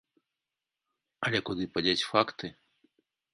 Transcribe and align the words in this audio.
Але 1.29 1.39
куды 1.51 1.63
падзець 1.77 2.07
факты? 2.13 2.47